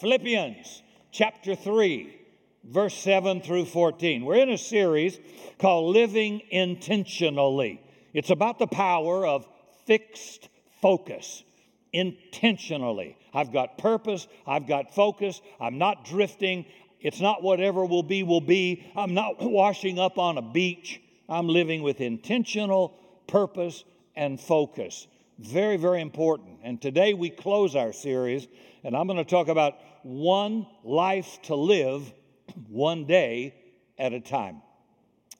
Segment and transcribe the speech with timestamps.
[0.00, 0.82] Philippians
[1.12, 2.18] chapter 3,
[2.64, 4.24] verse 7 through 14.
[4.24, 5.20] We're in a series
[5.58, 7.82] called Living Intentionally.
[8.14, 9.46] It's about the power of
[9.84, 10.48] fixed
[10.80, 11.44] focus.
[11.92, 13.18] Intentionally.
[13.34, 16.64] I've got purpose, I've got focus, I'm not drifting.
[17.02, 18.90] It's not whatever will be, will be.
[18.96, 20.98] I'm not washing up on a beach.
[21.28, 22.94] I'm living with intentional
[23.26, 23.84] purpose
[24.16, 25.06] and focus.
[25.40, 26.58] Very, very important.
[26.62, 28.46] And today we close our series,
[28.84, 32.12] and I'm going to talk about one life to live
[32.68, 33.54] one day
[33.98, 34.60] at a time.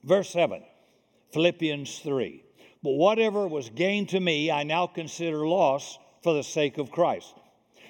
[0.03, 0.63] Verse 7,
[1.35, 2.43] Philippians 3.
[2.83, 7.35] But whatever was gain to me, I now consider loss for the sake of Christ.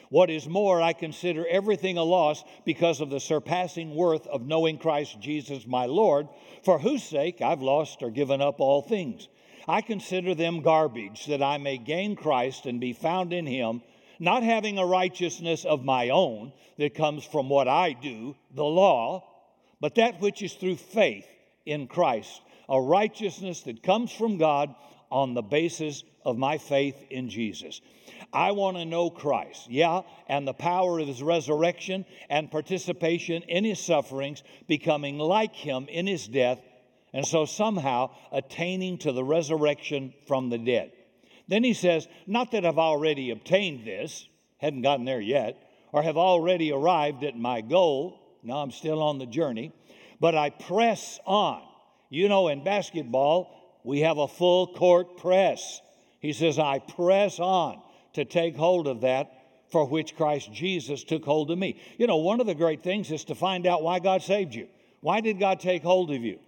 [0.09, 4.79] What is more, I consider everything a loss because of the surpassing worth of knowing
[4.79, 6.27] Christ Jesus my Lord,
[6.65, 9.29] for whose sake I've lost or given up all things.
[9.69, 13.83] I consider them garbage that I may gain Christ and be found in him,
[14.19, 19.27] not having a righteousness of my own that comes from what I do, the law,
[19.81, 21.27] but that which is through faith
[21.67, 24.75] in Christ, a righteousness that comes from God
[25.11, 27.80] on the basis of my faith in Jesus.
[28.33, 33.65] I want to know Christ, yeah, and the power of his resurrection and participation in
[33.65, 36.61] his sufferings, becoming like him in his death,
[37.13, 40.93] and so somehow attaining to the resurrection from the dead.
[41.49, 45.57] Then he says, Not that I've already obtained this, hadn't gotten there yet,
[45.93, 48.39] or have already arrived at my goal.
[48.43, 49.73] No, I'm still on the journey,
[50.21, 51.63] but I press on.
[52.09, 55.80] You know, in basketball, we have a full court press.
[56.21, 57.80] He says, I press on
[58.15, 59.33] to take hold of that
[59.71, 61.80] for which Christ Jesus took hold of me.
[61.99, 64.69] You know, one of the great things is to find out why God saved you.
[65.00, 66.39] Why did God take hold of you?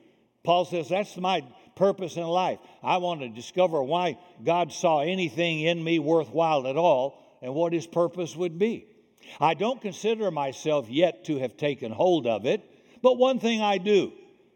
[0.45, 1.43] Paul says, That's my
[1.77, 2.59] purpose in life.
[2.83, 7.73] I want to discover why God saw anything in me worthwhile at all and what
[7.73, 8.87] his purpose would be.
[9.41, 12.63] I don't consider myself yet to have taken hold of it,
[13.03, 14.13] but one thing I do,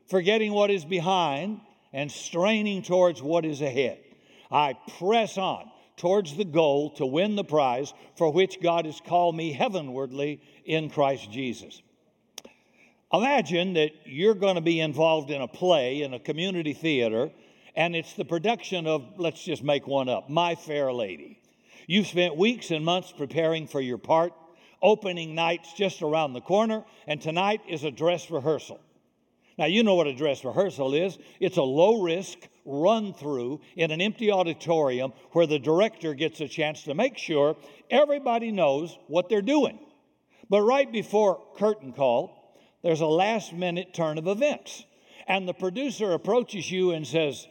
[0.09, 1.61] forgetting what is behind
[1.92, 3.98] and straining towards what is ahead.
[4.51, 9.35] I press on towards the goal to win the prize for which God has called
[9.35, 11.80] me heavenwardly in Christ Jesus.
[13.12, 17.30] Imagine that you're going to be involved in a play in a community theater,
[17.77, 21.40] and it's the production of, let's just make one up, My Fair Lady.
[21.86, 24.33] You've spent weeks and months preparing for your part.
[24.83, 28.80] Opening night's just around the corner, and tonight is a dress rehearsal.
[29.56, 33.92] Now, you know what a dress rehearsal is it's a low risk run through in
[33.92, 37.56] an empty auditorium where the director gets a chance to make sure
[37.88, 39.78] everybody knows what they're doing.
[40.50, 42.36] But right before curtain call,
[42.86, 44.85] there's a last minute turn of events.
[45.27, 47.48] And the producer approaches you and says,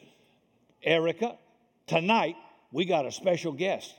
[0.81, 1.37] Erica,
[1.87, 2.37] tonight
[2.71, 3.93] we got a special guest.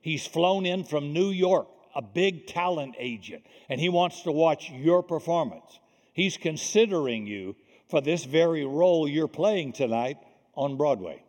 [0.00, 4.70] He's flown in from New York, a big talent agent, and he wants to watch
[4.70, 5.78] your performance.
[6.14, 7.54] He's considering you
[7.90, 10.16] for this very role you're playing tonight
[10.54, 11.22] on Broadway.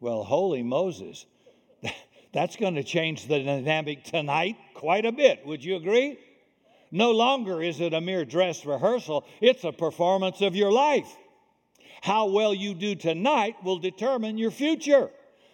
[0.00, 1.26] Well, holy Moses,
[2.32, 5.44] that's going to change the dynamic tonight quite a bit.
[5.44, 6.18] Would you agree?
[6.96, 11.14] No longer is it a mere dress rehearsal, it's a performance of your life.
[12.00, 15.10] How well you do tonight will determine your future.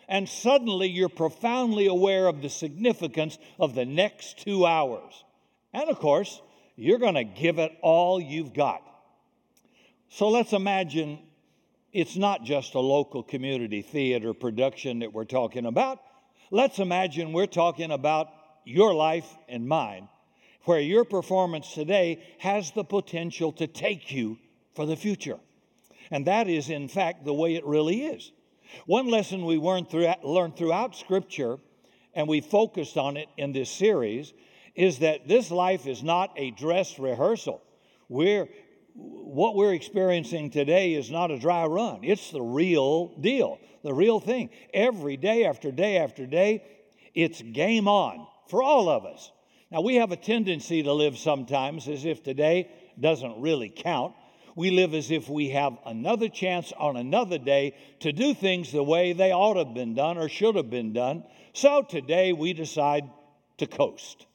[0.08, 5.24] And suddenly you're profoundly aware of the significance of the next two hours.
[5.72, 6.40] And of course,
[6.76, 8.82] you're going to give it all you've got.
[10.10, 11.18] So let's imagine
[11.92, 15.98] it's not just a local community theater production that we're talking about.
[16.52, 18.28] Let's imagine we're talking about
[18.64, 20.08] your life and mine
[20.64, 24.38] where your performance today has the potential to take you
[24.74, 25.38] for the future.
[26.10, 28.32] And that is, in fact, the way it really is.
[28.86, 31.58] One lesson we learned throughout, learned throughout Scripture,
[32.14, 34.32] and we focused on it in this series,
[34.74, 37.62] is that this life is not a dress rehearsal.
[38.08, 38.48] We're,
[38.94, 44.20] what we're experiencing today is not a dry run, it's the real deal, the real
[44.20, 44.50] thing.
[44.72, 46.62] Every day after day after day,
[47.14, 49.30] it's game on for all of us.
[49.72, 52.70] Now, we have a tendency to live sometimes as if today
[53.00, 54.14] doesn't really count.
[54.54, 58.82] We live as if we have another chance on another day to do things the
[58.82, 61.24] way they ought to have been done or should have been done.
[61.54, 63.08] So today we decide
[63.56, 64.26] to coast.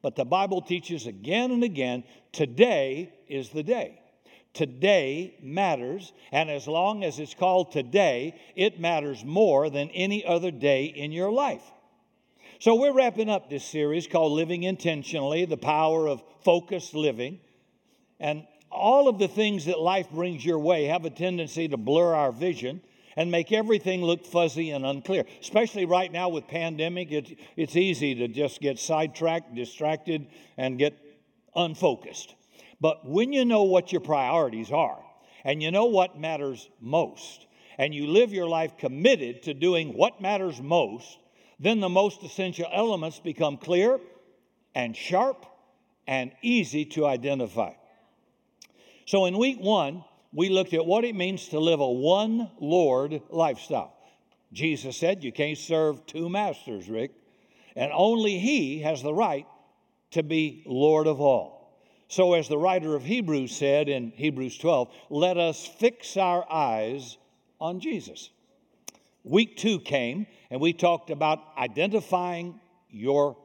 [0.00, 4.00] But the Bible teaches again and again today is the day.
[4.54, 10.50] Today matters, and as long as it's called today, it matters more than any other
[10.50, 11.70] day in your life.
[12.58, 17.38] So, we're wrapping up this series called Living Intentionally The Power of Focused Living.
[18.18, 22.14] And all of the things that life brings your way have a tendency to blur
[22.14, 22.80] our vision
[23.14, 25.26] and make everything look fuzzy and unclear.
[25.38, 30.26] Especially right now with pandemic, it, it's easy to just get sidetracked, distracted,
[30.56, 30.96] and get
[31.54, 32.34] unfocused.
[32.80, 35.04] But when you know what your priorities are,
[35.44, 40.22] and you know what matters most, and you live your life committed to doing what
[40.22, 41.18] matters most,
[41.58, 43.98] then the most essential elements become clear
[44.74, 45.46] and sharp
[46.06, 47.72] and easy to identify.
[49.06, 53.22] So in week one, we looked at what it means to live a one Lord
[53.30, 53.94] lifestyle.
[54.52, 57.12] Jesus said, You can't serve two masters, Rick,
[57.74, 59.46] and only He has the right
[60.12, 61.56] to be Lord of all.
[62.08, 67.18] So, as the writer of Hebrews said in Hebrews 12, let us fix our eyes
[67.60, 68.30] on Jesus.
[69.24, 72.60] Week two came, and we talked about identifying
[72.90, 73.36] your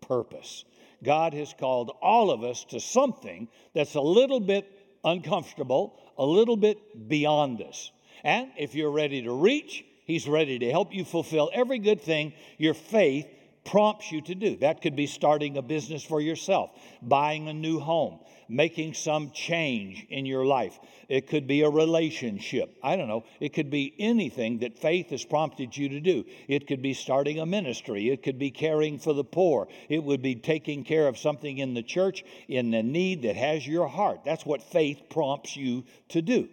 [0.00, 0.64] purpose.
[1.02, 4.66] God has called all of us to something that's a little bit
[5.04, 7.90] uncomfortable, a little bit beyond us.
[8.22, 12.34] And if you're ready to reach, He's ready to help you fulfill every good thing
[12.58, 13.26] your faith
[13.64, 14.56] prompts you to do.
[14.56, 16.70] That could be starting a business for yourself,
[17.02, 20.78] buying a new home, making some change in your life.
[21.08, 22.76] It could be a relationship.
[22.82, 23.24] I don't know.
[23.40, 26.24] It could be anything that faith has prompted you to do.
[26.48, 28.10] It could be starting a ministry.
[28.10, 29.68] It could be caring for the poor.
[29.88, 33.66] It would be taking care of something in the church in the need that has
[33.66, 34.20] your heart.
[34.24, 36.48] That's what faith prompts you to do.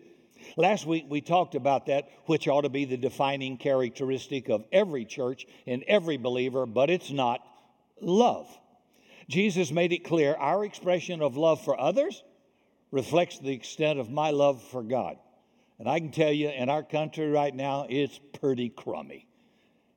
[0.58, 5.06] Last week we talked about that, which ought to be the defining characteristic of every
[5.06, 7.42] church and every believer, but it's not
[8.00, 8.48] love.
[9.30, 12.24] Jesus made it clear our expression of love for others
[12.92, 15.18] reflects the extent of my love for God.
[15.80, 19.28] And I can tell you, in our country right now, it's pretty crummy.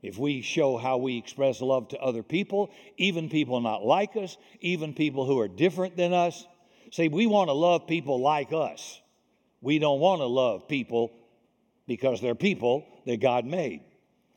[0.02, 4.36] If we show how we express love to other people, even people not like us,
[4.60, 6.46] even people who are different than us,
[6.92, 9.00] see, we want to love people like us.
[9.64, 11.10] We don't want to love people
[11.86, 13.80] because they're people that God made.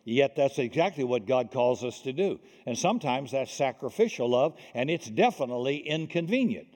[0.06, 2.40] Yet that's exactly what God calls us to do.
[2.66, 6.68] And sometimes that's sacrificial love, and it's definitely inconvenient.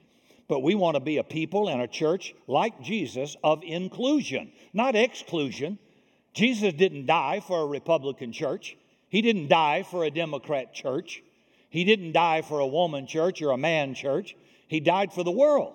[0.48, 4.96] But we want to be a people and a church like Jesus of inclusion, not
[4.96, 5.78] exclusion.
[6.34, 8.76] Jesus didn't die for a Republican church,
[9.08, 11.22] He didn't die for a Democrat church,
[11.70, 14.36] He didn't die for a woman church or a man church.
[14.68, 15.74] He died for the world,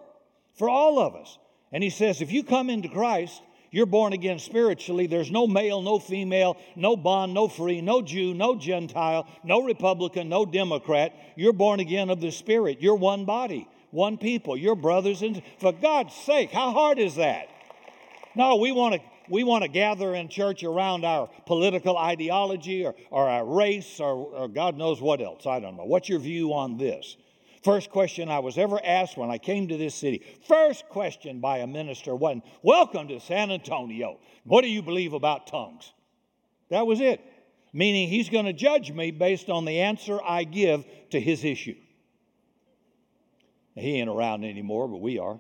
[0.54, 1.40] for all of us.
[1.72, 3.42] And he says, if you come into Christ,
[3.72, 5.08] you're born again spiritually.
[5.08, 10.30] There's no male, no female, no bond, no free, no Jew, no Gentile, no Republican,
[10.30, 11.14] no Democrat.
[11.36, 12.82] You're born again of the Spirit.
[12.82, 14.56] You're one body, one people.
[14.56, 17.50] You're brothers and for God's sake, how hard is that?
[18.36, 22.96] No, we want to we want to gather in church around our political ideology or,
[23.12, 25.46] or our race or, or God knows what else.
[25.46, 25.84] I don't know.
[25.84, 27.18] What's your view on this?
[27.64, 31.60] First question I was ever asked when I came to this city, first question by
[31.60, 34.20] a minister wasn't, Welcome to San Antonio.
[34.44, 35.92] What do you believe about tongues?
[36.70, 37.22] That was it.
[37.74, 41.76] Meaning he's going to judge me based on the answer I give to his issue.
[43.76, 45.40] He ain't around anymore, but we are.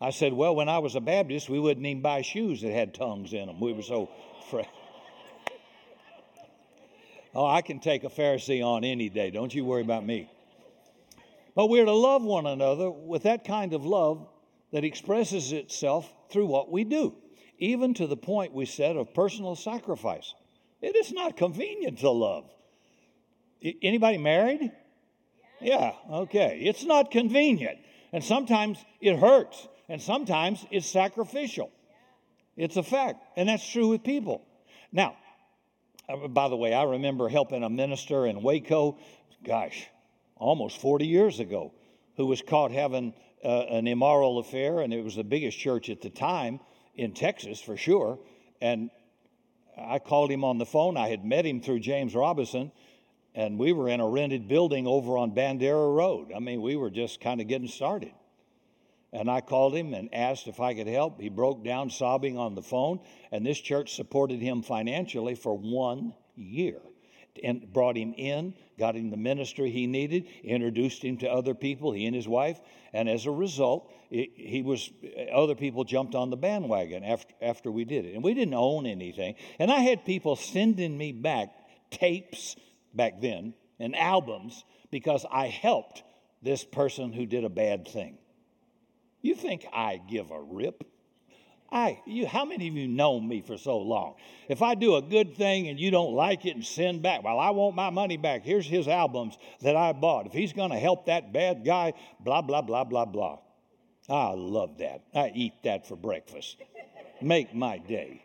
[0.00, 2.94] I said, Well, when I was a Baptist, we wouldn't even buy shoes that had
[2.94, 3.60] tongues in them.
[3.60, 4.10] We were so.
[7.34, 9.30] Oh, I can take a Pharisee on any day.
[9.30, 10.30] Don't you worry about me.
[11.56, 14.26] But we're to love one another with that kind of love
[14.72, 17.14] that expresses itself through what we do,
[17.58, 20.34] even to the point we said of personal sacrifice.
[20.80, 22.44] It is not convenient to love.
[23.82, 24.72] Anybody married?
[25.60, 26.60] Yeah, okay.
[26.62, 27.78] It's not convenient.
[28.12, 31.70] And sometimes it hurts, and sometimes it's sacrificial.
[32.56, 34.44] It's a fact, and that's true with people.
[34.92, 35.16] Now,
[36.28, 38.98] by the way, I remember helping a minister in Waco,
[39.44, 39.86] gosh,
[40.36, 41.72] almost 40 years ago,
[42.16, 46.00] who was caught having uh, an immoral affair, and it was the biggest church at
[46.00, 46.60] the time
[46.94, 48.18] in Texas for sure.
[48.60, 48.90] And
[49.76, 50.96] I called him on the phone.
[50.96, 52.70] I had met him through James Robison,
[53.34, 56.32] and we were in a rented building over on Bandera Road.
[56.34, 58.12] I mean, we were just kind of getting started.
[59.14, 61.20] And I called him and asked if I could help.
[61.20, 62.98] He broke down sobbing on the phone,
[63.30, 66.80] and this church supported him financially for one year
[67.42, 71.92] and brought him in, got him the ministry he needed, introduced him to other people,
[71.92, 72.60] he and his wife,
[72.92, 74.90] and as a result, it, he was
[75.32, 78.84] other people jumped on the bandwagon after after we did it, and we didn't own
[78.86, 79.34] anything.
[79.58, 81.52] And I had people sending me back
[81.90, 82.56] tapes
[82.92, 86.02] back then and albums because I helped
[86.42, 88.18] this person who did a bad thing.
[89.24, 90.84] You think I give a rip?
[91.72, 94.16] I, you, how many of you know me for so long?
[94.50, 97.40] If I do a good thing and you don't like it and send back, well,
[97.40, 98.44] I want my money back.
[98.44, 100.26] Here's his albums that I bought.
[100.26, 103.38] If he's going to help that bad guy, blah, blah, blah, blah, blah.
[104.10, 105.04] I love that.
[105.14, 106.58] I eat that for breakfast.
[107.22, 108.22] make my day.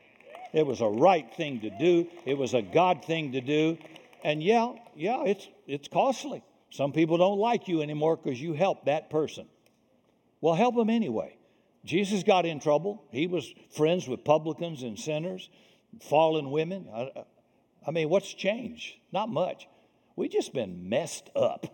[0.52, 3.78] It was a right thing to do, it was a God thing to do.
[4.26, 6.44] And yeah, yeah, it's, it's costly.
[6.72, 9.48] Some people don't like you anymore because you helped that person.
[10.42, 11.38] Well, help them anyway.
[11.86, 13.04] Jesus got in trouble.
[13.12, 15.50] He was friends with publicans and sinners,
[16.02, 16.88] fallen women.
[16.94, 17.26] I,
[17.88, 18.96] I mean, what's changed?
[19.12, 19.68] Not much.
[20.16, 21.66] We've just been messed up.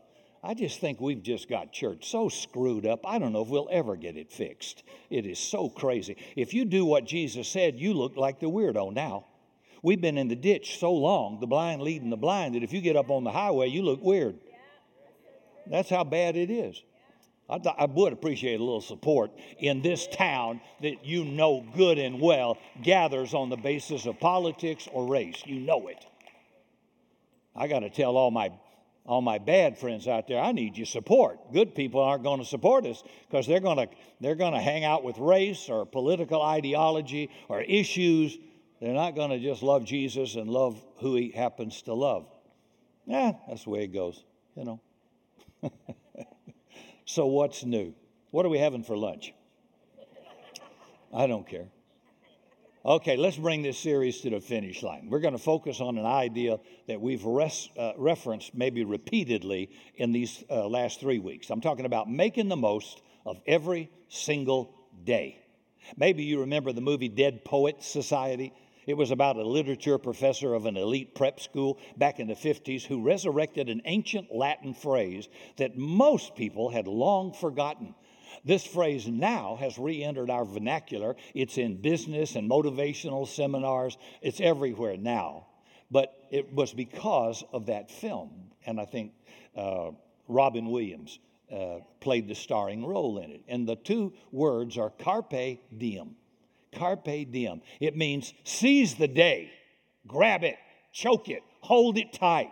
[0.43, 2.99] I just think we've just got church so screwed up.
[3.07, 4.83] I don't know if we'll ever get it fixed.
[5.09, 6.15] It is so crazy.
[6.35, 9.25] If you do what Jesus said, you look like the weirdo now.
[9.81, 12.81] We've been in the ditch so long, the blind leading the blind, that if you
[12.81, 14.37] get up on the highway, you look weird.
[15.65, 16.81] That's how bad it is.
[17.49, 21.99] I, th- I would appreciate a little support in this town that you know good
[21.99, 25.43] and well gathers on the basis of politics or race.
[25.45, 26.03] You know it.
[27.55, 28.51] I got to tell all my
[29.05, 31.53] all my bad friends out there, I need your support.
[31.53, 33.87] Good people aren't going to support us because they're going to
[34.19, 38.35] they're going to hang out with race or political ideology or issues.
[38.81, 42.27] They're not going to just love Jesus and love who he happens to love.
[43.05, 44.23] Yeah, that's the way it goes,
[44.55, 44.81] you know.
[47.05, 47.93] So, what's new?
[48.31, 49.33] What are we having for lunch?
[51.13, 51.67] I don't care.
[52.83, 55.07] Okay, let's bring this series to the finish line.
[55.09, 60.11] We're going to focus on an idea that we've res- uh, referenced maybe repeatedly in
[60.11, 61.49] these uh, last three weeks.
[61.49, 65.39] I'm talking about making the most of every single day.
[65.97, 68.53] Maybe you remember the movie Dead Poets Society.
[68.85, 72.83] It was about a literature professor of an elite prep school back in the 50s
[72.83, 75.27] who resurrected an ancient Latin phrase
[75.57, 77.95] that most people had long forgotten.
[78.43, 81.15] This phrase now has re entered our vernacular.
[81.33, 85.47] It's in business and motivational seminars, it's everywhere now.
[85.89, 88.51] But it was because of that film.
[88.65, 89.13] And I think
[89.55, 89.91] uh,
[90.27, 91.19] Robin Williams
[91.51, 93.41] uh, played the starring role in it.
[93.47, 96.15] And the two words are carpe diem.
[96.75, 97.61] Carpe diem.
[97.79, 99.51] It means seize the day,
[100.07, 100.57] grab it,
[100.91, 102.51] choke it, hold it tight,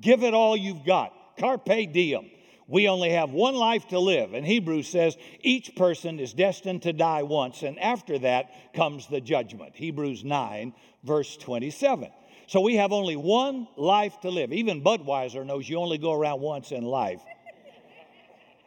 [0.00, 1.12] give it all you've got.
[1.38, 2.30] Carpe diem.
[2.66, 4.32] We only have one life to live.
[4.32, 9.20] And Hebrews says each person is destined to die once, and after that comes the
[9.20, 9.72] judgment.
[9.74, 12.10] Hebrews 9, verse 27.
[12.46, 14.52] So we have only one life to live.
[14.52, 17.22] Even Budweiser knows you only go around once in life.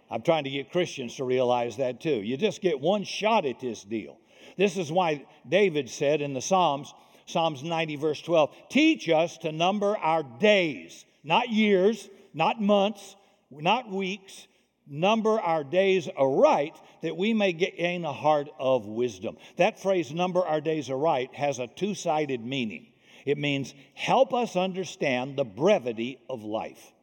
[0.10, 2.22] I'm trying to get Christians to realize that too.
[2.22, 4.18] You just get one shot at this deal.
[4.58, 6.94] This is why David said in the Psalms,
[7.26, 13.16] Psalms 90, verse 12, teach us to number our days, not years, not months,
[13.52, 14.48] not weeks,
[14.88, 19.38] number our days aright that we may gain a heart of wisdom.
[19.58, 22.88] That phrase, number our days aright, has a two sided meaning.
[23.26, 26.94] It means help us understand the brevity of life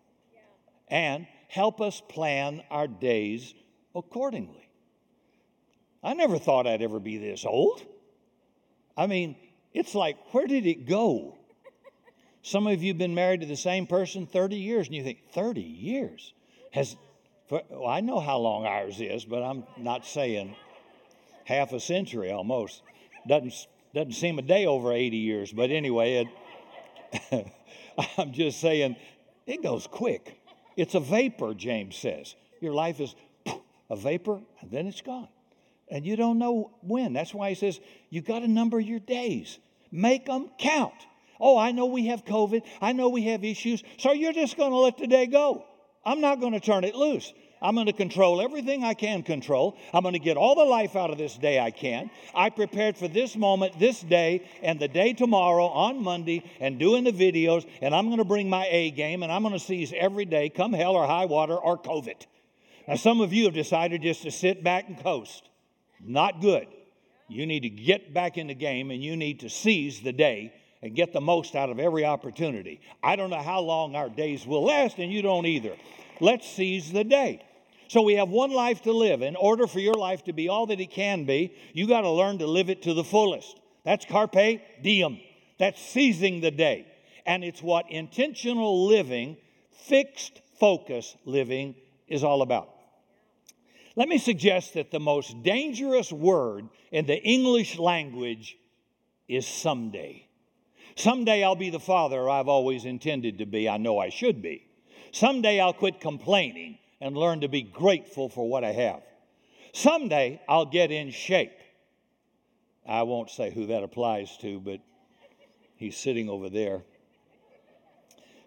[0.88, 3.54] and help us plan our days
[3.94, 4.63] accordingly.
[6.04, 7.82] I never thought I'd ever be this old.
[8.96, 9.36] I mean,
[9.72, 11.38] it's like, where did it go?
[12.42, 15.30] Some of you have been married to the same person 30 years, and you think,
[15.32, 16.34] 30 years?
[16.72, 16.94] Has,
[17.48, 20.54] well, I know how long ours is, but I'm not saying
[21.44, 22.82] half a century almost.
[23.26, 23.54] Doesn't,
[23.94, 26.26] doesn't seem a day over 80 years, but anyway,
[27.32, 27.52] it,
[28.18, 28.96] I'm just saying
[29.46, 30.38] it goes quick.
[30.76, 32.34] It's a vapor, James says.
[32.60, 33.14] Your life is
[33.88, 35.28] a vapor, and then it's gone
[35.94, 37.12] and you don't know when.
[37.12, 37.78] That's why he says
[38.10, 39.60] you got to number your days,
[39.92, 40.92] make them count.
[41.38, 42.62] Oh, I know we have COVID.
[42.80, 43.82] I know we have issues.
[43.98, 45.64] So you're just going to let the day go.
[46.04, 47.32] I'm not going to turn it loose.
[47.62, 49.78] I'm going to control everything I can control.
[49.92, 52.10] I'm going to get all the life out of this day I can.
[52.34, 57.04] I prepared for this moment, this day, and the day tomorrow on Monday, and doing
[57.04, 59.94] the videos, and I'm going to bring my A game, and I'm going to seize
[59.96, 62.26] every day, come hell or high water or COVID.
[62.88, 65.48] Now, some of you have decided just to sit back and coast.
[66.04, 66.66] Not good.
[67.28, 70.52] You need to get back in the game and you need to seize the day
[70.82, 72.80] and get the most out of every opportunity.
[73.02, 75.74] I don't know how long our days will last, and you don't either.
[76.20, 77.42] Let's seize the day.
[77.88, 79.22] So we have one life to live.
[79.22, 82.10] In order for your life to be all that it can be, you got to
[82.10, 83.58] learn to live it to the fullest.
[83.84, 85.20] That's carpe diem.
[85.58, 86.86] That's seizing the day.
[87.24, 89.38] And it's what intentional living,
[89.86, 91.76] fixed focus living
[92.08, 92.73] is all about.
[93.96, 98.56] Let me suggest that the most dangerous word in the English language
[99.28, 100.26] is someday.
[100.96, 103.68] Someday I'll be the father I've always intended to be.
[103.68, 104.66] I know I should be.
[105.12, 109.02] Someday I'll quit complaining and learn to be grateful for what I have.
[109.72, 111.52] Someday I'll get in shape.
[112.86, 114.80] I won't say who that applies to, but
[115.76, 116.82] he's sitting over there.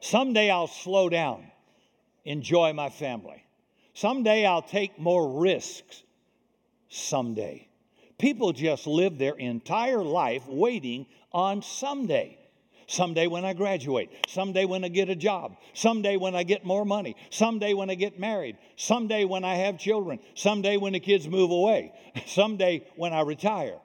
[0.02, 1.52] Someday I'll slow down,
[2.24, 3.44] enjoy my family.
[3.98, 6.04] Someday I'll take more risks.
[6.88, 7.68] Someday.
[8.20, 12.38] People just live their entire life waiting on someday.
[12.86, 16.86] Someday when I graduate, someday when I get a job, someday when I get more
[16.86, 21.28] money, someday when I get married, someday when I have children, someday when the kids
[21.28, 21.92] move away,
[22.28, 23.80] someday when I retire.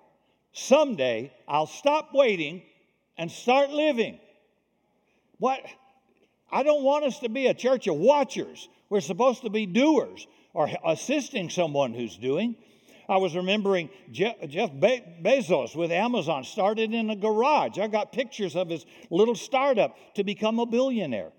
[0.53, 2.63] Someday I'll stop waiting
[3.17, 4.21] and start living.
[5.39, 5.61] What?
[6.53, 8.69] I don't want us to be a church of watchers.
[8.93, 12.57] We're supposed to be doers or assisting someone who's doing.
[13.09, 17.79] I was remembering Jeff, Bezos with Amazon started in a garage.
[17.79, 21.33] I got pictures of his little startup to become a billionaire.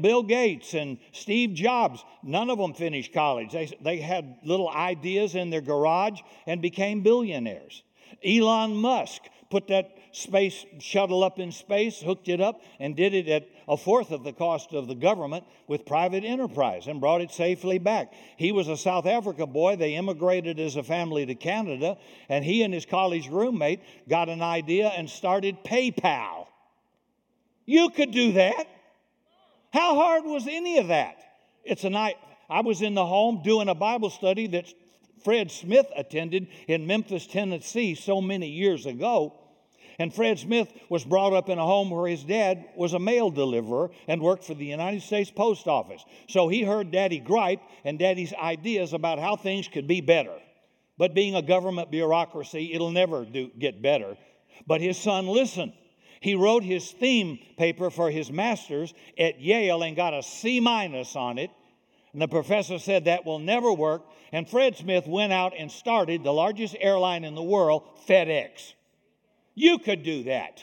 [0.00, 3.52] Bill Gates and Steve Jobs, none of them finished college.
[3.52, 7.84] They, they had little ideas in their garage and became billionaires.
[8.24, 13.28] Elon Musk put that space shuttle up in space, hooked it up, and did it
[13.28, 17.30] at a fourth of the cost of the government with private enterprise and brought it
[17.30, 18.12] safely back.
[18.38, 19.76] He was a South Africa boy.
[19.76, 21.98] They immigrated as a family to Canada,
[22.30, 26.46] and he and his college roommate got an idea and started PayPal.
[27.66, 28.66] You could do that.
[29.72, 31.18] How hard was any of that?
[31.62, 32.16] It's a night.
[32.48, 34.72] I was in the home doing a Bible study that
[35.24, 39.34] Fred Smith attended in Memphis, Tennessee, so many years ago.
[39.98, 43.30] And Fred Smith was brought up in a home where his dad was a mail
[43.30, 46.04] deliverer and worked for the United States Post Office.
[46.28, 50.34] So he heard Daddy gripe and Daddy's ideas about how things could be better.
[50.98, 54.16] But being a government bureaucracy, it'll never do, get better.
[54.66, 55.72] But his son listened.
[56.20, 61.14] He wrote his theme paper for his master's at Yale and got a C minus
[61.14, 61.50] on it.
[62.12, 64.02] And the professor said that will never work.
[64.32, 68.72] And Fred Smith went out and started the largest airline in the world, FedEx.
[69.56, 70.62] You could do that.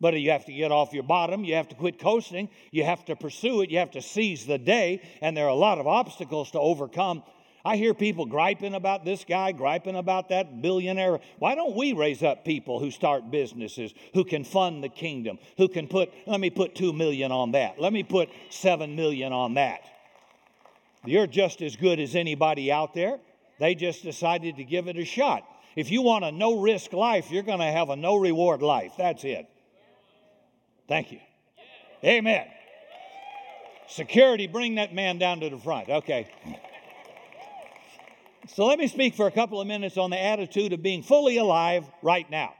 [0.00, 1.44] But you have to get off your bottom.
[1.44, 2.48] You have to quit coasting.
[2.70, 3.70] You have to pursue it.
[3.70, 5.02] You have to seize the day.
[5.20, 7.22] And there are a lot of obstacles to overcome.
[7.64, 11.18] I hear people griping about this guy, griping about that billionaire.
[11.38, 15.68] Why don't we raise up people who start businesses, who can fund the kingdom, who
[15.68, 19.54] can put, let me put two million on that, let me put seven million on
[19.54, 19.80] that.
[21.06, 23.18] You're just as good as anybody out there.
[23.58, 25.48] They just decided to give it a shot.
[25.76, 28.92] If you want a no risk life, you're going to have a no reward life.
[28.96, 29.46] That's it.
[30.88, 31.20] Thank you.
[32.04, 32.46] Amen.
[33.88, 35.88] Security, bring that man down to the front.
[35.88, 36.28] Okay.
[38.54, 41.38] So let me speak for a couple of minutes on the attitude of being fully
[41.38, 42.54] alive right now.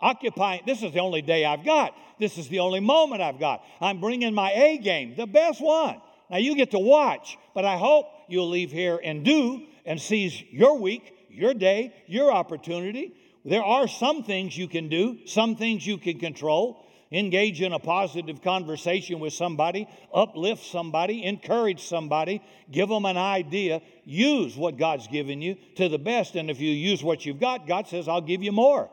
[0.00, 1.94] Occupying, this is the only day I've got.
[2.18, 3.62] This is the only moment I've got.
[3.80, 6.00] I'm bringing my A game, the best one.
[6.30, 10.42] Now you get to watch, but I hope you'll leave here and do and seize
[10.50, 13.14] your week your day, your opportunity.
[13.44, 16.80] There are some things you can do, some things you can control.
[17.12, 22.42] Engage in a positive conversation with somebody, uplift somebody, encourage somebody,
[22.72, 23.82] give them an idea.
[24.04, 26.34] Use what God's given you to the best.
[26.34, 28.90] And if you use what you've got, God says, I'll give you more.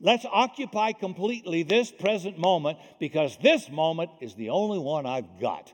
[0.00, 5.72] Let's occupy completely this present moment because this moment is the only one I've got.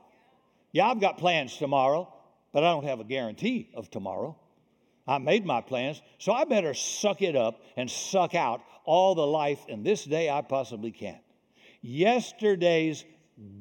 [0.71, 2.11] Yeah, I've got plans tomorrow,
[2.51, 4.35] but I don't have a guarantee of tomorrow.
[5.07, 9.25] I made my plans, so I better suck it up and suck out all the
[9.25, 11.19] life in this day I possibly can.
[11.81, 13.05] Yesterday's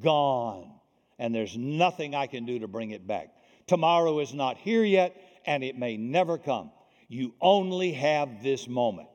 [0.00, 0.70] gone,
[1.18, 3.28] and there's nothing I can do to bring it back.
[3.66, 6.70] Tomorrow is not here yet, and it may never come.
[7.08, 9.08] You only have this moment.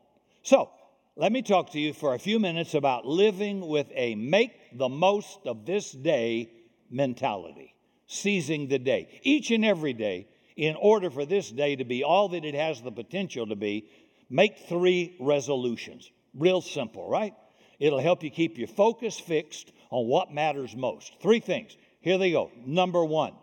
[0.44, 0.70] So,
[1.16, 4.88] let me talk to you for a few minutes about living with a make the
[4.88, 6.52] most of this day
[6.90, 7.76] mentality,
[8.08, 9.20] seizing the day.
[9.24, 10.28] Each and every day,
[10.60, 13.90] in order for this day to be all that it has the potential to be,
[14.30, 16.12] make three resolutions.
[16.34, 17.34] Real simple, right?
[17.80, 21.16] It'll help you keep your focus fixed on what matters most.
[21.22, 21.78] Three things.
[22.02, 22.52] Here they go.
[22.66, 23.36] Number one,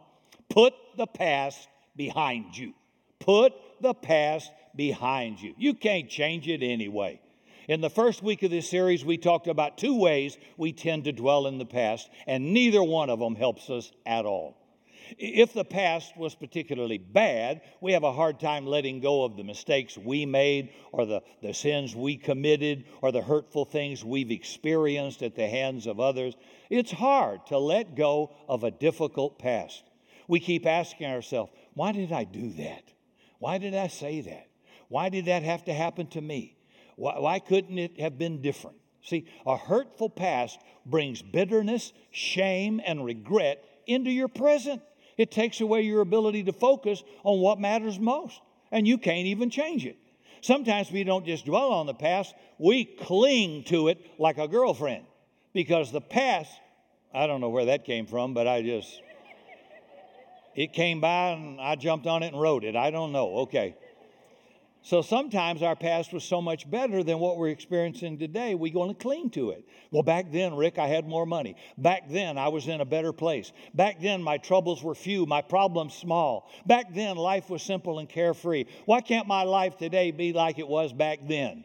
[0.50, 2.74] put the past behind you.
[3.18, 5.54] Put the past behind you.
[5.56, 7.18] You can't change it anyway.
[7.66, 11.12] In the first week of this series, we talked about two ways we tend to
[11.12, 14.65] dwell in the past, and neither one of them helps us at all.
[15.18, 19.44] If the past was particularly bad, we have a hard time letting go of the
[19.44, 25.22] mistakes we made or the, the sins we committed or the hurtful things we've experienced
[25.22, 26.34] at the hands of others.
[26.70, 29.84] It's hard to let go of a difficult past.
[30.28, 32.82] We keep asking ourselves, why did I do that?
[33.38, 34.48] Why did I say that?
[34.88, 36.56] Why did that have to happen to me?
[36.96, 38.78] Why, why couldn't it have been different?
[39.02, 44.82] See, a hurtful past brings bitterness, shame, and regret into your present.
[45.16, 49.50] It takes away your ability to focus on what matters most, and you can't even
[49.50, 49.96] change it.
[50.40, 55.04] Sometimes we don't just dwell on the past, we cling to it like a girlfriend
[55.52, 56.52] because the past,
[57.12, 59.00] I don't know where that came from, but I just,
[60.54, 62.76] it came by and I jumped on it and wrote it.
[62.76, 63.38] I don't know.
[63.38, 63.74] Okay.
[64.86, 68.94] So sometimes our past was so much better than what we're experiencing today, We're going
[68.94, 69.66] to cling to it.
[69.90, 71.56] Well, back then, Rick, I had more money.
[71.76, 73.50] Back then, I was in a better place.
[73.74, 76.48] Back then, my troubles were few, my problems small.
[76.66, 78.66] Back then, life was simple and carefree.
[78.84, 81.64] Why can't my life today be like it was back then?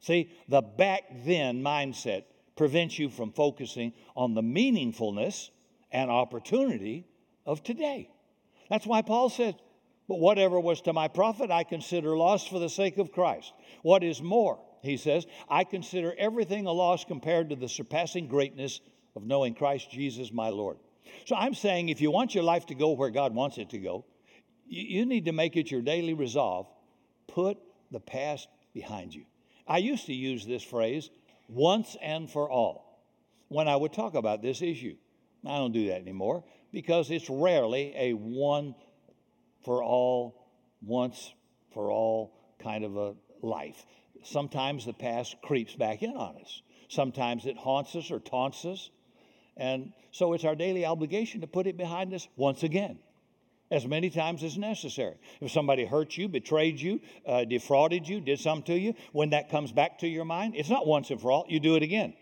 [0.00, 2.24] See, the back then mindset
[2.56, 5.48] prevents you from focusing on the meaningfulness
[5.90, 7.06] and opportunity
[7.46, 8.10] of today.
[8.68, 9.56] That's why Paul said,
[10.08, 13.52] but whatever was to my profit, I consider loss for the sake of Christ.
[13.82, 18.80] What is more, he says, I consider everything a loss compared to the surpassing greatness
[19.14, 20.78] of knowing Christ Jesus my Lord.
[21.26, 23.78] So I'm saying if you want your life to go where God wants it to
[23.78, 24.04] go,
[24.66, 26.66] you need to make it your daily resolve
[27.28, 27.58] put
[27.90, 29.24] the past behind you.
[29.66, 31.10] I used to use this phrase
[31.48, 33.02] once and for all
[33.48, 34.96] when I would talk about this issue.
[35.46, 38.74] I don't do that anymore because it's rarely a one
[39.64, 40.46] for all,
[40.80, 41.32] once
[41.72, 43.84] for all kind of a life.
[44.24, 46.62] Sometimes the past creeps back in on us.
[46.88, 48.90] Sometimes it haunts us or taunts us.
[49.56, 52.98] And so it's our daily obligation to put it behind us once again,
[53.70, 55.16] as many times as necessary.
[55.40, 59.50] If somebody hurt you, betrayed you, uh, defrauded you, did something to you, when that
[59.50, 62.14] comes back to your mind, it's not once and for all, you do it again.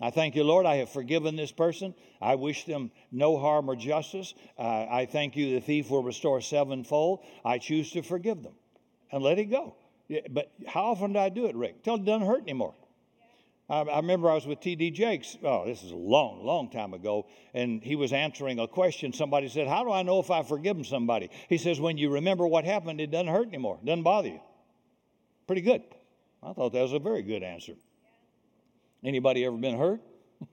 [0.00, 0.64] I thank you, Lord.
[0.64, 1.94] I have forgiven this person.
[2.20, 4.32] I wish them no harm or justice.
[4.56, 7.20] Uh, I thank you, the thief will restore sevenfold.
[7.44, 8.54] I choose to forgive them
[9.10, 9.74] and let it go.
[10.06, 11.82] Yeah, but how often do I do it, Rick?
[11.82, 12.74] Till it doesn't hurt anymore.
[13.68, 14.92] I, I remember I was with T.D.
[14.92, 15.36] Jakes.
[15.42, 17.26] Oh, this is a long, long time ago.
[17.52, 19.12] And he was answering a question.
[19.12, 21.28] Somebody said, How do I know if I've forgiven somebody?
[21.48, 23.78] He says, When you remember what happened, it doesn't hurt anymore.
[23.82, 24.40] It doesn't bother you.
[25.46, 25.82] Pretty good.
[26.42, 27.74] I thought that was a very good answer.
[29.04, 30.00] Anybody ever been hurt?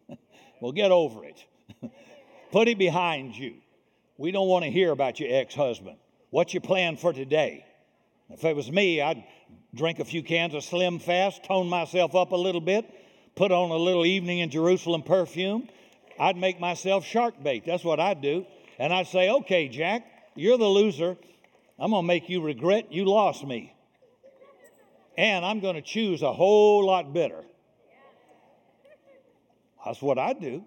[0.62, 1.44] well, get over it.
[2.52, 3.56] Put it behind you.
[4.18, 5.98] We don't want to hear about your ex husband.
[6.30, 7.66] What's your plan for today?
[8.30, 9.24] If it was me, I'd
[9.74, 12.86] drink a few cans of Slim Fast, tone myself up a little bit,
[13.36, 15.68] put on a little evening in Jerusalem perfume.
[16.20, 17.66] I'd make myself shark bait.
[17.66, 18.46] That's what I'd do.
[18.80, 20.06] And I'd say, okay, Jack,
[20.36, 21.18] you're the loser.
[21.78, 23.74] I'm going to make you regret you lost me.
[25.18, 27.44] And I'm going to choose a whole lot better.
[29.86, 30.64] That's what I do.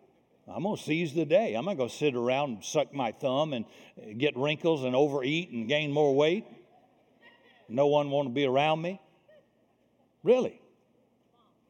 [0.46, 1.54] I'm going to seize the day.
[1.54, 3.66] I'm not going to sit around and suck my thumb and
[4.00, 6.46] eh, get wrinkles and overeat and gain more weight.
[7.68, 9.00] No one want to be around me.
[10.22, 10.60] Really?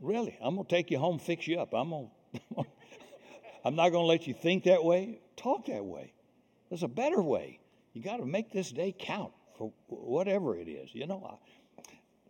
[0.01, 0.39] Really?
[0.41, 1.75] I'm going to take you home, fix you up.
[1.75, 2.11] I'm going
[2.55, 2.65] to,
[3.65, 6.13] I'm not going to let you think that way, talk that way.
[6.69, 7.59] There's a better way.
[7.95, 10.91] You got to make this day count for whatever it is.
[10.95, 11.41] You know,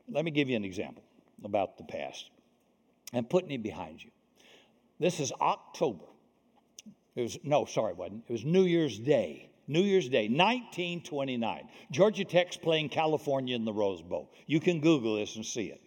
[0.08, 1.02] let me give you an example
[1.44, 2.30] about the past
[3.12, 4.10] and putting it behind you.
[4.98, 6.04] This is October.
[7.14, 8.24] It was, no, sorry, it wasn't.
[8.28, 9.50] It was New Year's Day.
[9.66, 11.68] New Year's Day, 1929.
[11.90, 14.32] Georgia Tech's playing California in the Rose Bowl.
[14.46, 15.80] You can Google this and see it.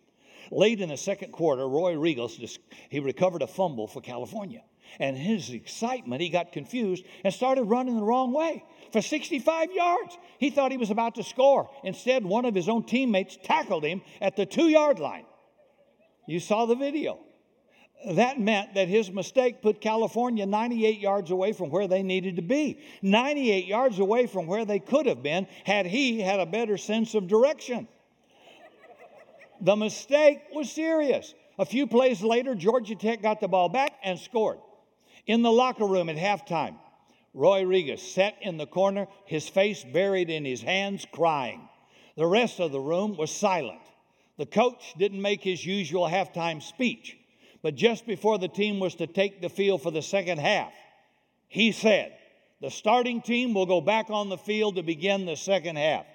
[0.52, 2.58] Late in the second quarter, Roy Riegels,
[2.90, 4.62] he recovered a fumble for California.
[5.00, 10.18] And his excitement, he got confused and started running the wrong way for 65 yards.
[10.38, 11.70] He thought he was about to score.
[11.84, 15.26] Instead, one of his own teammates tackled him at the two yard line.
[16.28, 17.20] You saw the video
[18.10, 22.42] that meant that his mistake put California 98 yards away from where they needed to
[22.42, 26.78] be, 98 yards away from where they could have been had he had a better
[26.78, 27.88] sense of direction.
[29.62, 31.34] The mistake was serious.
[31.60, 34.58] A few plays later, Georgia Tech got the ball back and scored.
[35.28, 36.76] In the locker room at halftime,
[37.34, 41.70] Roy Riegels sat in the corner, his face buried in his hands, crying.
[42.18, 43.82] The rest of the room was silent.
[44.38, 47.18] The coach didn't make his usual halftime speech.
[47.62, 50.74] But just before the team was to take the field for the second half,
[51.48, 52.14] he said,
[52.62, 56.06] The starting team will go back on the field to begin the second half.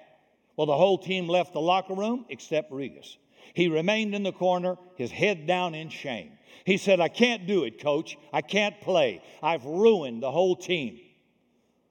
[0.56, 3.16] Well, the whole team left the locker room except Riegels.
[3.54, 6.32] He remained in the corner, his head down in shame.
[6.64, 8.16] He said, I can't do it, coach.
[8.32, 9.22] I can't play.
[9.42, 10.98] I've ruined the whole team.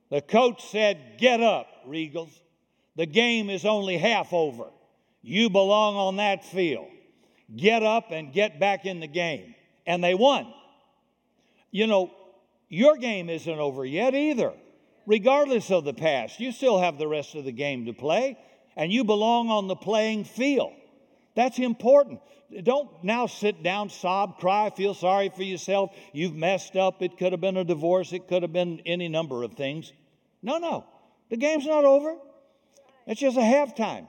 [0.10, 2.42] The coach said, Get up, Riegels.
[2.96, 4.66] The game is only half over.
[5.22, 6.90] You belong on that field
[7.54, 9.56] get up and get back in the game.
[9.86, 10.52] And they won.
[11.72, 12.12] You know,
[12.70, 14.54] your game isn't over yet either.
[15.06, 18.38] Regardless of the past, you still have the rest of the game to play,
[18.76, 20.74] and you belong on the playing field.
[21.36, 22.22] That's important.
[22.64, 25.96] Don't now sit down, sob, cry, feel sorry for yourself.
[26.14, 27.02] You've messed up.
[27.02, 29.92] It could have been a divorce, it could have been any number of things.
[30.42, 30.86] No, no.
[31.30, 32.16] The game's not over.
[33.08, 34.08] It's just a halftime.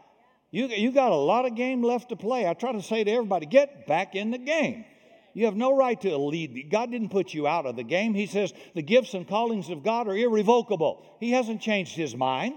[0.51, 2.47] You, you got a lot of game left to play.
[2.47, 4.85] I try to say to everybody, get back in the game.
[5.35, 6.71] You have no right to lead.
[6.71, 8.15] God didn't put you out of the game.
[8.15, 11.05] He says the gifts and callings of God are irrevocable.
[11.21, 12.55] He hasn't changed his mind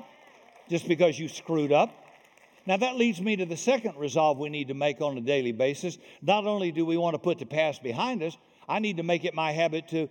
[0.69, 1.91] just because you screwed up.
[2.65, 5.51] Now, that leads me to the second resolve we need to make on a daily
[5.51, 5.97] basis.
[6.21, 9.25] Not only do we want to put the past behind us, I need to make
[9.25, 10.07] it my habit to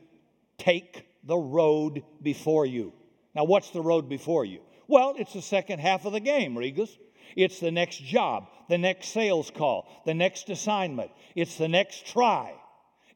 [0.59, 2.93] take the road before you.
[3.35, 4.61] Now, what's the road before you?
[4.89, 6.91] Well, it's the second half of the game, Riegels.
[7.37, 11.11] It's the next job, the next sales call, the next assignment.
[11.35, 12.55] It's the next try.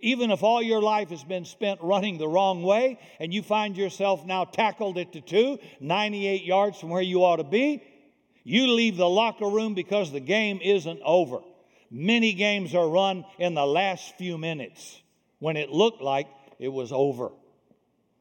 [0.01, 3.77] Even if all your life has been spent running the wrong way and you find
[3.77, 7.83] yourself now tackled at the two, 98 yards from where you ought to be,
[8.42, 11.38] you leave the locker room because the game isn't over.
[11.90, 15.01] Many games are run in the last few minutes
[15.38, 16.27] when it looked like
[16.59, 17.31] it was over.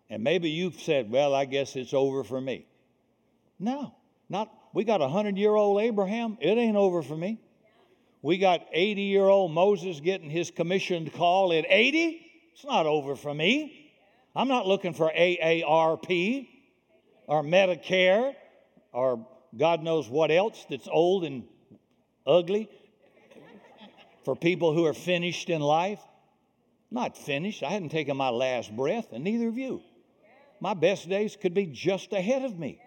[0.10, 2.68] And maybe you've said, well, I guess it's over for me.
[3.60, 3.96] No,
[4.30, 4.52] not.
[4.74, 6.38] We got a hundred year old Abraham.
[6.40, 7.40] It ain't over for me.
[8.22, 12.22] We got 80 year old Moses getting his commissioned call at 80.
[12.54, 13.92] It's not over for me.
[14.36, 16.48] I'm not looking for AARP
[17.28, 18.36] or Medicare
[18.94, 19.26] or
[19.58, 21.44] God knows what else that's old and
[22.26, 22.70] ugly
[24.24, 26.00] for people who are finished in life.
[26.90, 27.64] Not finished.
[27.64, 29.82] I hadn't taken my last breath, and neither of you.
[30.60, 32.80] My best days could be just ahead of me.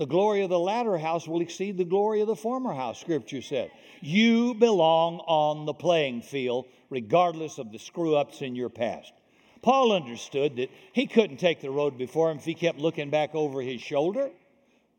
[0.00, 3.42] The glory of the latter house will exceed the glory of the former house, Scripture
[3.42, 3.70] said.
[4.00, 9.12] You belong on the playing field, regardless of the screw ups in your past.
[9.60, 13.34] Paul understood that he couldn't take the road before him if he kept looking back
[13.34, 14.30] over his shoulder.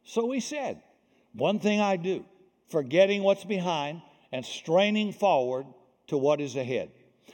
[0.03, 0.83] So he said,
[1.33, 2.23] One thing I do,
[2.69, 5.65] forgetting what's behind and straining forward
[6.09, 6.91] to what is ahead.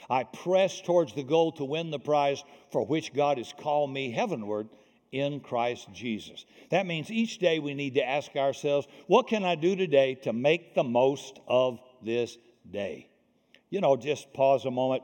[0.09, 4.11] I press towards the goal to win the prize for which God has called me
[4.11, 4.69] heavenward
[5.11, 6.45] in Christ Jesus.
[6.69, 10.33] That means each day we need to ask ourselves, what can I do today to
[10.33, 12.37] make the most of this
[12.69, 13.09] day?
[13.69, 15.03] You know, just pause a moment.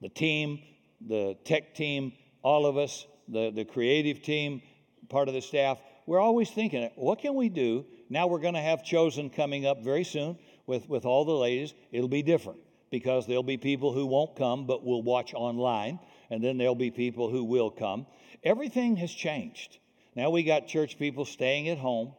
[0.00, 0.60] The team,
[1.06, 4.62] the tech team, all of us, the, the creative team,
[5.08, 7.84] part of the staff, we're always thinking, what can we do?
[8.08, 11.74] Now we're going to have Chosen coming up very soon with, with all the ladies.
[11.92, 12.58] It'll be different
[12.90, 16.90] because there'll be people who won't come but will watch online, and then there'll be
[16.90, 18.06] people who will come.
[18.42, 19.78] Everything has changed.
[20.14, 22.14] Now we got church people staying at home.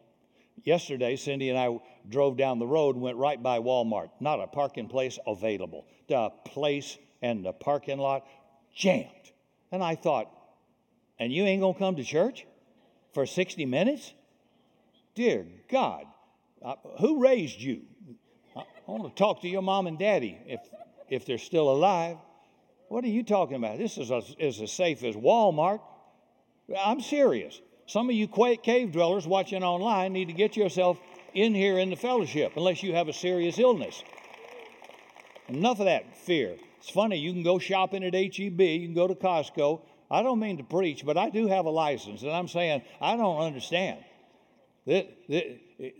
[0.64, 4.10] Yesterday, Cindy and I drove down the road and went right by Walmart.
[4.20, 5.86] Not a parking place available.
[6.08, 8.24] The place and the parking lot
[8.74, 9.08] jammed.
[9.72, 10.30] And I thought,
[11.18, 12.46] and you ain't going to come to church
[13.14, 14.12] for 60 minutes?
[15.14, 16.04] Dear God,
[16.62, 17.82] uh, who raised you?
[18.56, 20.60] I want to talk to your mom and daddy if,
[21.08, 22.16] if they're still alive.
[22.88, 23.78] What are you talking about?
[23.78, 25.80] This is, as safe as Walmart.
[26.78, 27.60] I'm serious.
[27.86, 30.98] Some of you cave dwellers watching online need to get yourself
[31.34, 34.02] in here in the fellowship unless you have a serious illness.
[35.48, 36.56] Enough of that fear.
[36.78, 39.82] It's funny, you can go shopping at HEB, you can go to Costco.
[40.10, 43.16] I don't mean to preach, but I do have a license, and I'm saying I
[43.16, 43.98] don't understand.
[44.86, 45.06] This,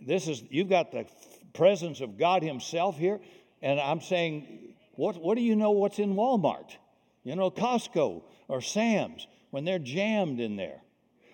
[0.05, 1.05] this is you've got the
[1.53, 3.19] presence of God Himself here,
[3.61, 6.75] and I'm saying, what, what do you know what's in Walmart?
[7.23, 10.81] You know, Costco or Sam's when they're jammed in there.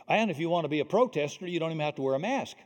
[0.10, 2.20] And if you want to be a protester, you don't even have to wear a
[2.20, 2.58] mask.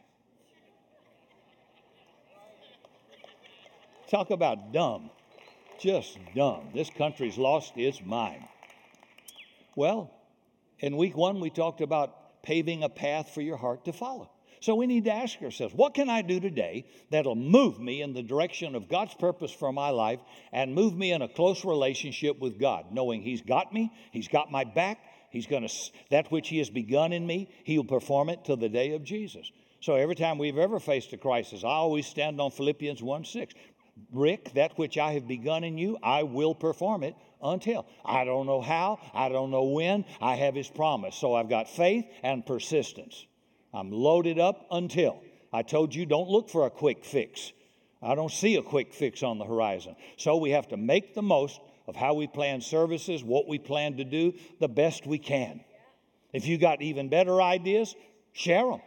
[4.09, 5.11] Talk about dumb.
[5.79, 6.69] Just dumb.
[6.73, 8.43] This country's lost its mind.
[9.75, 10.09] Well,
[10.79, 14.31] in week one, we talked about paving a path for your heart to follow.
[14.59, 18.13] So we need to ask ourselves, what can I do today that'll move me in
[18.13, 20.19] the direction of God's purpose for my life
[20.51, 24.51] and move me in a close relationship with God, knowing He's got me, He's got
[24.51, 24.97] my back,
[25.33, 25.73] He's going to,
[26.11, 29.51] that which He has begun in me, He'll perform it till the day of Jesus.
[29.81, 33.55] So every time we've ever faced a crisis, I always stand on Philippians 1 6.
[34.11, 37.87] Rick, that which I have begun in you, I will perform it until.
[38.05, 41.15] I don't know how, I don't know when, I have His promise.
[41.15, 43.25] So I've got faith and persistence.
[43.73, 45.19] I'm loaded up until.
[45.51, 47.51] I told you, don't look for a quick fix.
[48.03, 49.95] I don't see a quick fix on the horizon.
[50.17, 53.97] So we have to make the most of how we plan services, what we plan
[53.97, 55.61] to do, the best we can.
[56.31, 57.95] If you got even better ideas,
[58.31, 58.81] share them.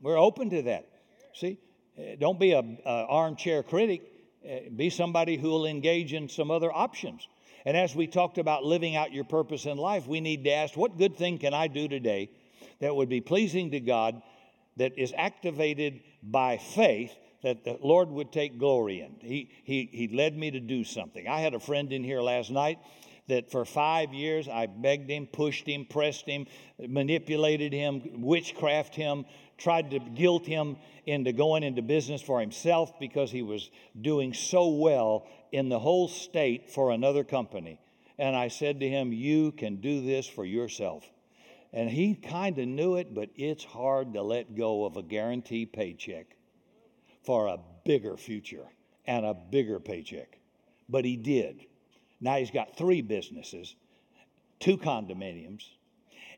[0.00, 0.88] We're open to that.
[1.34, 1.58] See,
[1.96, 4.02] eh, don't be a, a armchair critic.
[4.44, 7.26] Eh, be somebody who will engage in some other options.
[7.64, 10.76] And as we talked about living out your purpose in life, we need to ask,
[10.76, 12.30] what good thing can I do today
[12.80, 14.22] that would be pleasing to God,
[14.76, 19.16] that is activated by faith that the Lord would take glory in.
[19.20, 21.28] He, he, he led me to do something.
[21.28, 22.78] I had a friend in here last night
[23.28, 26.46] that for five years I begged him, pushed him, pressed him,
[26.78, 29.24] manipulated him, witchcraft him,
[29.56, 33.70] tried to guilt him into going into business for himself because he was
[34.00, 37.80] doing so well in the whole state for another company.
[38.18, 41.04] And I said to him, You can do this for yourself.
[41.72, 45.72] And he kind of knew it, but it's hard to let go of a guaranteed
[45.72, 46.37] paycheck
[47.28, 48.64] for a bigger future
[49.06, 50.38] and a bigger paycheck.
[50.88, 51.66] But he did.
[52.22, 53.76] Now he's got three businesses,
[54.60, 55.64] two condominiums,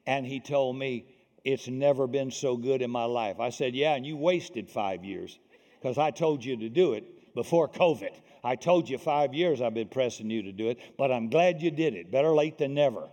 [0.05, 1.05] and he told me,
[1.45, 3.39] It's never been so good in my life.
[3.39, 5.39] I said, Yeah, and you wasted five years
[5.81, 8.11] because I told you to do it before COVID.
[8.43, 11.63] I told you five years I've been pressing you to do it, but I'm glad
[11.63, 12.11] you did it.
[12.11, 13.09] Better late than never.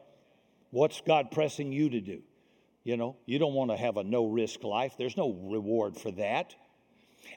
[0.71, 2.23] What's God pressing you to do?
[2.83, 6.09] You know, you don't want to have a no risk life, there's no reward for
[6.13, 6.55] that.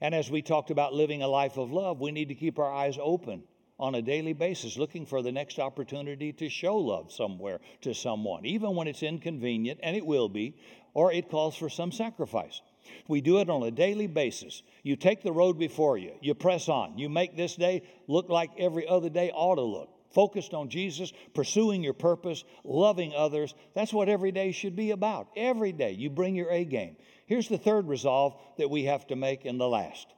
[0.00, 2.72] And as we talked about living a life of love, we need to keep our
[2.72, 3.42] eyes open
[3.78, 8.44] on a daily basis, looking for the next opportunity to show love somewhere to someone,
[8.44, 10.54] even when it's inconvenient, and it will be,
[10.92, 12.60] or it calls for some sacrifice.
[13.08, 14.62] We do it on a daily basis.
[14.82, 18.50] You take the road before you, you press on, you make this day look like
[18.58, 19.88] every other day ought to look.
[20.12, 23.54] Focused on Jesus, pursuing your purpose, loving others.
[23.74, 25.28] That's what every day should be about.
[25.36, 26.96] Every day you bring your A game.
[27.30, 30.08] Here's the third resolve that we have to make in the last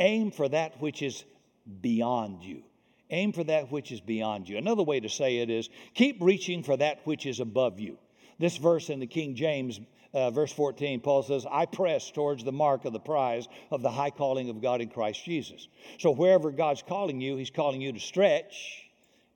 [0.00, 1.24] aim for that which is
[1.80, 2.64] beyond you.
[3.08, 4.58] Aim for that which is beyond you.
[4.58, 7.98] Another way to say it is keep reaching for that which is above you.
[8.40, 9.78] This verse in the King James
[10.12, 13.90] uh, verse 14, Paul says, I press towards the mark of the prize of the
[13.90, 15.68] high calling of God in Christ Jesus.
[16.00, 18.88] So wherever God's calling you, He's calling you to stretch,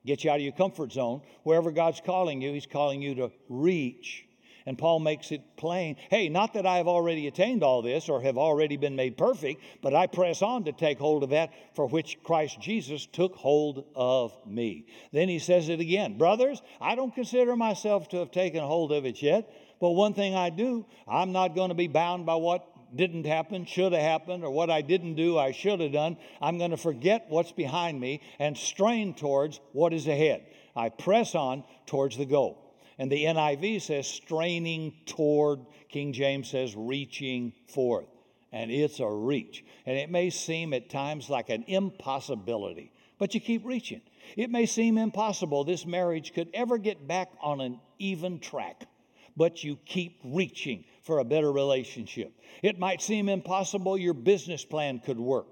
[0.04, 1.22] get you out of your comfort zone.
[1.44, 4.24] Wherever God's calling you, He's calling you to reach.
[4.70, 8.22] And Paul makes it plain hey, not that I have already attained all this or
[8.22, 11.88] have already been made perfect, but I press on to take hold of that for
[11.88, 14.86] which Christ Jesus took hold of me.
[15.12, 19.06] Then he says it again Brothers, I don't consider myself to have taken hold of
[19.06, 19.52] it yet.
[19.80, 23.64] But one thing I do, I'm not going to be bound by what didn't happen,
[23.64, 26.16] should have happened, or what I didn't do, I should have done.
[26.40, 30.46] I'm going to forget what's behind me and strain towards what is ahead.
[30.76, 32.69] I press on towards the goal.
[33.00, 38.04] And the NIV says straining toward, King James says reaching forth.
[38.52, 39.64] And it's a reach.
[39.86, 44.02] And it may seem at times like an impossibility, but you keep reaching.
[44.36, 48.84] It may seem impossible this marriage could ever get back on an even track
[49.34, 52.30] but you keep reaching for a better relationship.
[52.62, 55.46] It might seem impossible your business plan could work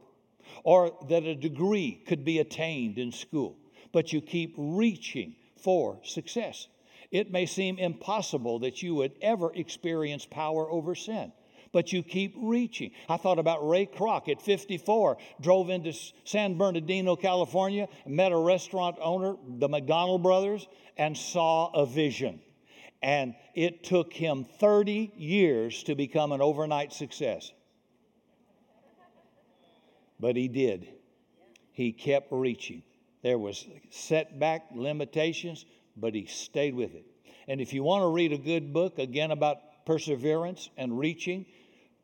[0.62, 3.56] or that a degree could be attained in school,
[3.92, 6.68] but you keep reaching for success.
[7.10, 11.32] It may seem impossible that you would ever experience power over sin,
[11.72, 12.90] but you keep reaching.
[13.08, 15.94] I thought about Ray Kroc at 54, drove into
[16.24, 20.66] San Bernardino, California, met a restaurant owner, the McDonald brothers,
[20.98, 22.40] and saw a vision.
[23.00, 27.52] And it took him 30 years to become an overnight success.
[30.20, 30.88] But he did.
[31.72, 32.82] He kept reaching.
[33.22, 35.64] There was setback, limitations,
[36.00, 37.04] but he stayed with it.
[37.46, 41.46] And if you want to read a good book, again, about perseverance and reaching,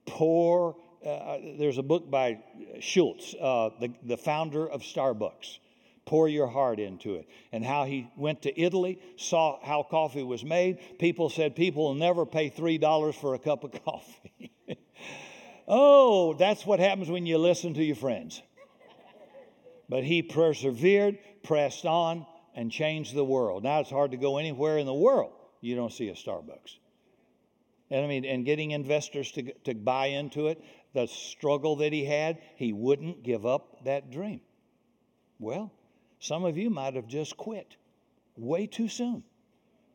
[0.07, 2.39] poor, uh, there's a book by
[2.81, 5.59] Schultz, uh, the, the founder of Starbucks
[6.07, 7.29] pour your heart into it.
[7.53, 10.79] And how he went to Italy, saw how coffee was made.
[10.99, 14.53] People said people will never pay $3 for a cup of coffee.
[15.69, 18.43] oh, that's what happens when you listen to your friends.
[19.89, 23.63] But he persevered, pressed on, and change the world.
[23.63, 25.33] Now it's hard to go anywhere in the world
[25.65, 26.79] you don't see a Starbucks.
[27.91, 30.63] And I mean, and getting investors to, to buy into it,
[30.93, 34.41] the struggle that he had, he wouldn't give up that dream.
[35.39, 35.73] Well,
[36.19, 37.77] some of you might have just quit
[38.37, 39.25] way too soon.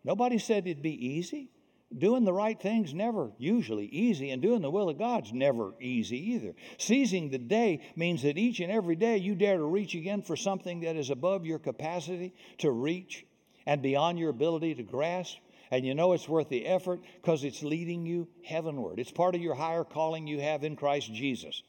[0.03, 1.51] Nobody said it'd be easy.
[1.97, 6.33] Doing the right thing's never usually easy, and doing the will of God's never easy
[6.33, 6.53] either.
[6.77, 10.35] Seizing the day means that each and every day you dare to reach again for
[10.35, 13.25] something that is above your capacity to reach
[13.65, 15.37] and beyond your ability to grasp.
[15.71, 18.99] And you know it's worth the effort because it's leading you heavenward.
[18.99, 21.63] It's part of your higher calling you have in Christ Jesus.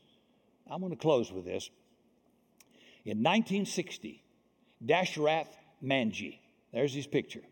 [0.70, 1.70] I'm going to close with this.
[3.04, 4.22] In 1960,
[4.84, 5.48] Dashrath
[5.82, 6.38] Manjhi,
[6.72, 7.42] there's his picture,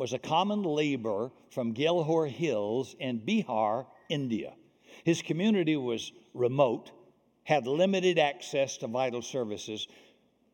[0.00, 4.54] was a common laborer from Gehlaur Hills in Bihar, India.
[5.04, 6.90] His community was remote,
[7.44, 9.86] had limited access to vital services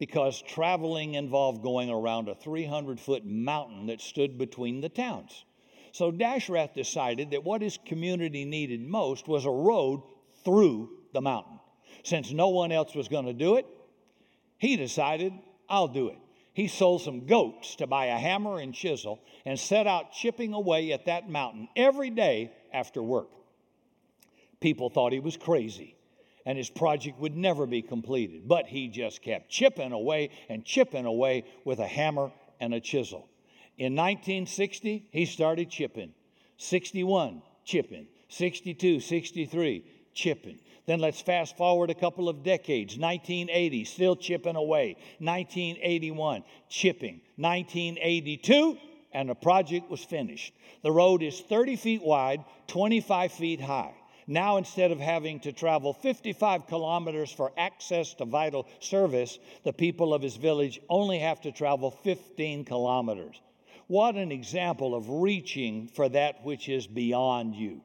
[0.00, 5.44] because traveling involved going around a 300 foot mountain that stood between the towns.
[5.92, 10.02] So Dashrath decided that what his community needed most was a road
[10.44, 11.60] through the mountain.
[12.02, 13.66] Since no one else was going to do it,
[14.58, 15.32] he decided
[15.68, 16.18] I'll do it.
[16.56, 20.90] He sold some goats to buy a hammer and chisel and set out chipping away
[20.92, 23.28] at that mountain every day after work.
[24.58, 25.96] People thought he was crazy
[26.46, 31.04] and his project would never be completed, but he just kept chipping away and chipping
[31.04, 33.28] away with a hammer and a chisel.
[33.76, 36.14] In 1960, he started chipping.
[36.56, 38.06] 61, chipping.
[38.30, 39.84] 62, 63,
[40.14, 40.58] chipping.
[40.86, 42.96] Then let's fast forward a couple of decades.
[42.96, 44.96] 1980, still chipping away.
[45.18, 47.20] 1981, chipping.
[47.36, 48.78] 1982,
[49.12, 50.54] and the project was finished.
[50.82, 53.94] The road is 30 feet wide, 25 feet high.
[54.28, 60.12] Now, instead of having to travel 55 kilometers for access to vital service, the people
[60.12, 63.40] of his village only have to travel 15 kilometers.
[63.86, 67.82] What an example of reaching for that which is beyond you.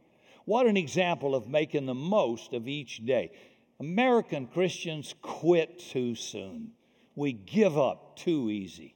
[0.52, 3.32] What an example of making the most of each day.
[3.80, 6.72] American Christians quit too soon.
[7.16, 8.94] We give up too easy.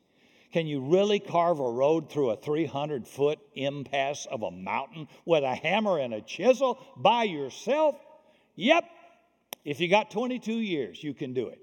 [0.51, 5.45] Can you really carve a road through a 300 foot impasse of a mountain with
[5.45, 7.95] a hammer and a chisel by yourself?
[8.58, 8.84] Yep.
[9.64, 11.62] If you got 22 years, you can do it.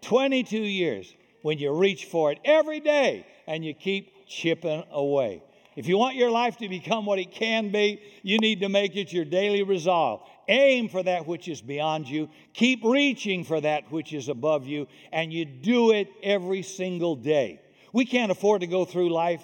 [0.00, 5.42] 22 years when you reach for it every day and you keep chipping away.
[5.76, 8.96] If you want your life to become what it can be, you need to make
[8.96, 10.22] it your daily resolve.
[10.46, 12.28] Aim for that which is beyond you.
[12.52, 17.60] Keep reaching for that which is above you, and you do it every single day.
[17.92, 19.42] We can't afford to go through life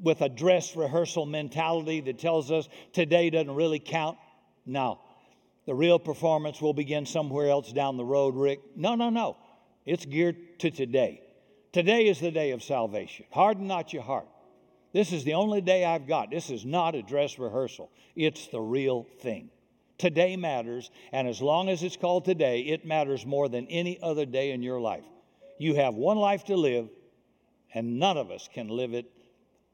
[0.00, 4.18] with a dress rehearsal mentality that tells us today doesn't really count.
[4.64, 5.00] No.
[5.66, 8.60] The real performance will begin somewhere else down the road, Rick.
[8.76, 9.36] No, no, no.
[9.84, 11.22] It's geared to today.
[11.72, 13.26] Today is the day of salvation.
[13.30, 14.26] Harden not your heart.
[14.92, 16.30] This is the only day I've got.
[16.30, 19.50] This is not a dress rehearsal, it's the real thing.
[19.98, 24.24] Today matters, and as long as it's called today, it matters more than any other
[24.24, 25.04] day in your life.
[25.58, 26.88] You have one life to live,
[27.74, 29.10] and none of us can live it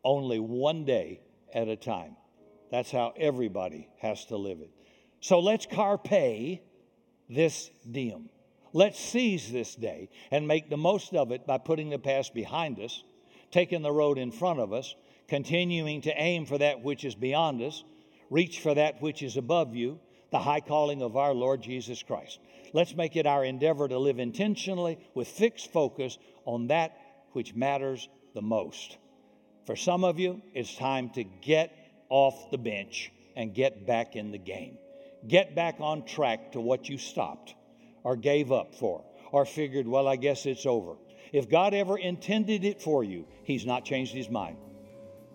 [0.03, 1.21] only one day
[1.53, 2.17] at a time.
[2.71, 4.71] That's how everybody has to live it.
[5.21, 6.61] So let's carpe
[7.29, 8.31] this diem.
[8.73, 12.81] Let's seize this day and make the most of it by putting the past behind
[12.81, 13.05] us,
[13.51, 14.95] taking the road in front of us,
[15.29, 17.85] continuing to aim for that which is beyond us,
[18.31, 19.99] reach for that which is above you,
[20.31, 22.39] the high calling of our Lord Jesus Christ.
[22.72, 26.97] Let's make it our endeavor to live intentionally with fixed focus on that
[27.33, 28.99] which matters the most.
[29.66, 31.72] For some of you, it's time to get
[32.09, 34.77] off the bench and get back in the game.
[35.27, 37.55] Get back on track to what you stopped
[38.03, 40.97] or gave up for or figured, well, I guess it's over.
[41.33, 44.57] If God ever intended it for you, He's not changed His mind.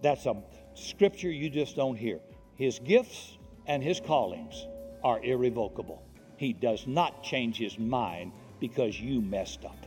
[0.02, 0.36] That's a
[0.74, 2.20] scripture you just don't hear.
[2.56, 3.38] His gifts
[3.68, 4.68] and his callings
[5.04, 6.04] are irrevocable.
[6.38, 9.86] He does not change his mind because you messed up.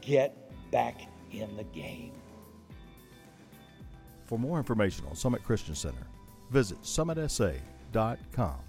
[0.00, 0.36] Get
[0.70, 1.00] back
[1.32, 2.12] in the game.
[4.26, 6.06] For more information on Summit Christian Center,
[6.50, 8.67] visit summitsa.com.